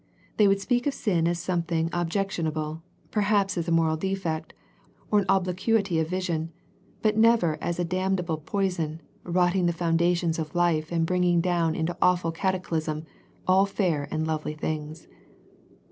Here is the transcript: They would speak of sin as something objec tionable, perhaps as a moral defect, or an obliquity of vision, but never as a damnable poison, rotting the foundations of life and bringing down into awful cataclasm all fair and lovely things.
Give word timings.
They 0.37 0.47
would 0.47 0.59
speak 0.59 0.87
of 0.87 0.95
sin 0.95 1.27
as 1.27 1.37
something 1.37 1.87
objec 1.93 2.29
tionable, 2.29 2.81
perhaps 3.11 3.55
as 3.55 3.67
a 3.67 3.71
moral 3.71 3.97
defect, 3.97 4.51
or 5.11 5.19
an 5.19 5.25
obliquity 5.29 5.99
of 5.99 6.07
vision, 6.09 6.51
but 7.03 7.15
never 7.17 7.59
as 7.61 7.77
a 7.77 7.85
damnable 7.85 8.37
poison, 8.37 9.01
rotting 9.23 9.67
the 9.67 9.73
foundations 9.77 10.39
of 10.39 10.55
life 10.55 10.91
and 10.91 11.05
bringing 11.05 11.39
down 11.39 11.75
into 11.75 11.95
awful 12.01 12.31
cataclasm 12.31 13.05
all 13.47 13.67
fair 13.67 14.07
and 14.09 14.25
lovely 14.25 14.55
things. 14.55 15.07